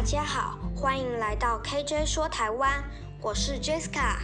[0.00, 2.82] 大家好，欢迎来到 KJ 说台湾，
[3.20, 4.16] 我是 Jessica。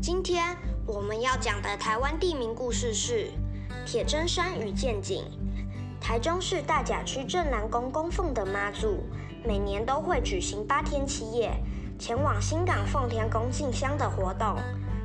[0.00, 0.56] 今天
[0.86, 3.30] 我们要讲的台湾地名故事是
[3.84, 5.26] 铁砧山与剑井。
[6.00, 9.04] 台中市大甲区镇南宫供奉的妈祖，
[9.44, 11.52] 每年都会举行八天七夜
[11.98, 14.56] 前往新港奉天宫进香的活动，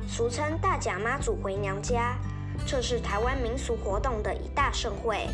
[0.08, 2.16] 俗称大甲妈祖回娘家。
[2.64, 5.28] 这是台湾民俗活动的一大盛会。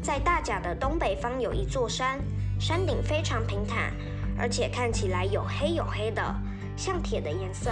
[0.00, 2.20] 在大甲的东北方有一座山，
[2.60, 3.92] 山顶非常平坦。
[4.38, 6.22] 而且看起来有黑有黑的，
[6.76, 7.70] 像铁的颜色，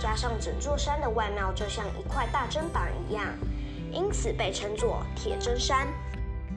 [0.00, 3.26] 加上整座山的外貌就像一块大砧板一样，
[3.92, 5.86] 因此被称作铁砧山。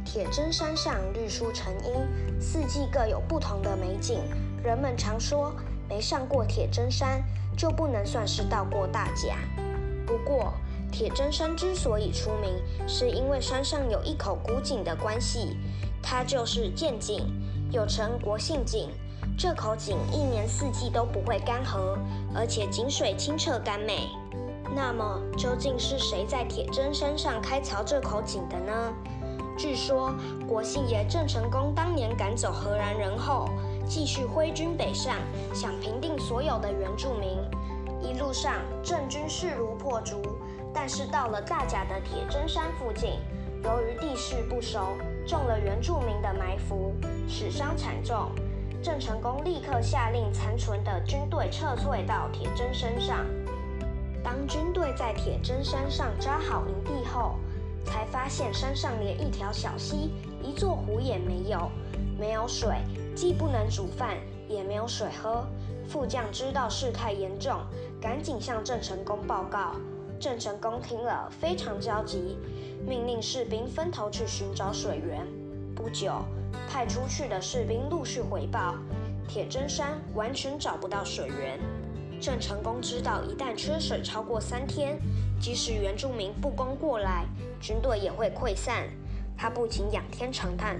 [0.06, 4.20] 铁砧山上绿树成荫，四季各有不同的美景。
[4.64, 5.54] 人们常说，
[5.88, 7.24] 没上过铁砧山
[7.56, 9.38] 就不能算是到过大甲。
[10.06, 10.54] 不过，
[10.92, 15.58] 铁砧山之所以出名，是因为山上有一口古井的关系，
[16.02, 17.26] 它就是剑井，
[17.72, 18.90] 又称国姓井。
[19.36, 21.98] 这口井一年四季都不会干涸，
[22.36, 24.10] 而且井水清澈甘美。
[24.76, 28.94] 那么，究竟是谁在铁针山上开凿这口井的呢？
[29.58, 30.14] 据说，
[30.48, 33.50] 国姓爷郑成功当年赶走荷兰人后，
[33.88, 35.16] 继续挥军北上，
[35.54, 37.38] 想平定所有的原住民。
[38.02, 40.22] 一路上，郑军势如破竹，
[40.74, 43.20] 但是到了大甲的铁针山附近，
[43.64, 44.96] 由于地势不熟，
[45.28, 46.94] 中了原住民的埋伏，
[47.28, 48.32] 死伤惨重。
[48.84, 53.26] 郑成功立刻下令残存的军队撤退到铁针山上。
[54.22, 57.36] 当军队在铁针山上扎好营地后，
[57.86, 60.12] 才发现山上连一条小溪、
[60.44, 61.72] 一座湖也没有，
[62.20, 62.76] 没有水，
[63.16, 64.18] 既不能煮饭，
[64.50, 65.48] 也没有水喝。
[65.88, 67.62] 副将知道事态严重，
[68.02, 69.78] 赶紧向郑成功报告。
[70.20, 72.38] 郑成功听了非常焦急，
[72.86, 75.26] 命令士兵分头去寻找水源。
[75.76, 76.24] 不久，
[76.70, 78.76] 派出去的士兵陆续回报，
[79.28, 81.60] 铁针山完全找不到水源。
[82.22, 84.98] 郑成功知道，一旦缺水超过三天，
[85.42, 87.26] 即使原住民不攻过来，
[87.60, 88.86] 军队也会溃散。
[89.36, 90.80] 他不禁仰天长叹：“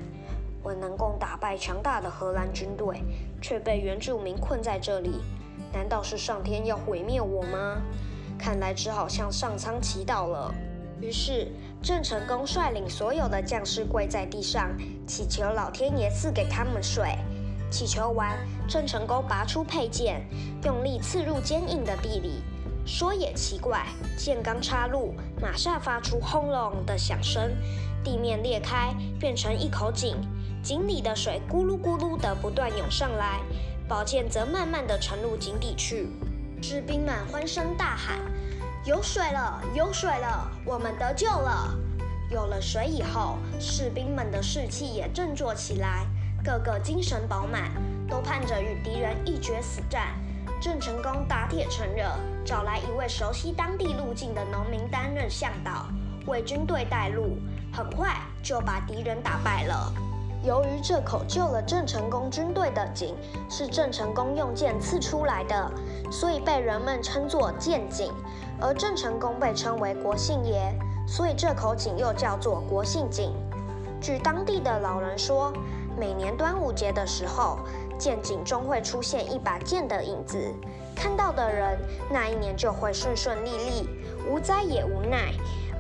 [0.64, 3.02] 我能够打败强大的荷兰军队，
[3.42, 5.22] 却被原住民困在这里，
[5.74, 7.82] 难道是上天要毁灭我吗？
[8.38, 10.54] 看来只好向上苍祈祷了。”
[11.02, 11.52] 于是，
[11.84, 14.72] 郑成功率领所有的将士跪在地上，
[15.06, 17.18] 祈求老天爷赐给他们水。
[17.70, 18.38] 祈求完，
[18.70, 20.26] 郑成功拔出佩剑，
[20.64, 22.42] 用力刺入坚硬的地里。
[22.86, 23.86] 说也奇怪，
[24.18, 27.52] 剑刚插入，马上发出轰隆的响声，
[28.02, 30.16] 地面裂开，变成一口井。
[30.64, 33.42] 井里的水咕噜咕噜的不断涌上来，
[33.90, 36.08] 宝剑则慢慢的沉入井底去。
[36.62, 38.20] 士兵们欢声大喊。
[38.86, 41.74] 有水了，有水了，我们得救了！
[42.30, 46.06] 有了水以后，士兵们的士气也振作起来，
[46.44, 47.72] 个个精神饱满，
[48.10, 50.08] 都盼着与敌人一决死战。
[50.60, 52.12] 郑成功打铁趁热，
[52.44, 55.88] 找来一位熟悉当地路径的农民担任向导，
[56.26, 57.38] 为军队带路，
[57.72, 59.94] 很快就把敌人打败了。
[60.44, 61.62] 由于这口救了。
[61.62, 63.16] 郑成功军队的井
[63.50, 65.72] 是郑成功用剑刺出来的，
[66.12, 68.12] 所以被人们称作剑井。
[68.60, 70.74] 而郑成功被称为国姓爷，
[71.08, 73.34] 所以这口井又叫做国姓井。
[74.02, 75.54] 据当地的老人说，
[75.98, 77.60] 每年端午节的时候，
[77.98, 80.54] 剑井中会出现一把剑的影子，
[80.96, 81.78] 看到的人
[82.10, 83.90] 那一年就会顺顺利利，
[84.30, 85.30] 无灾也无难。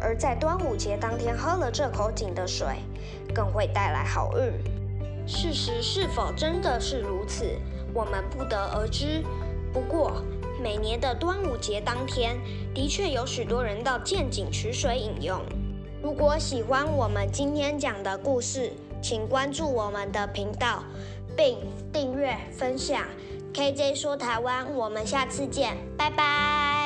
[0.01, 2.67] 而在端午节当天喝了这口井的水，
[3.34, 4.51] 更会带来好运。
[5.25, 7.45] 事实是否真的是如此，
[7.94, 9.23] 我们不得而知。
[9.72, 10.22] 不过，
[10.63, 12.40] 每年的端午节当天，
[12.74, 15.41] 的确有许多人到建井取水饮用。
[16.01, 18.72] 如果喜欢我们今天讲的故事，
[19.02, 20.81] 请关注我们的频道，
[21.35, 21.57] 并
[21.91, 23.06] 订阅分享。
[23.53, 26.82] KJ 说台湾，我们下次见，拜拜。